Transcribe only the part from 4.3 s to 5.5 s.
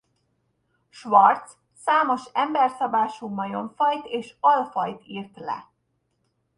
alfajt írt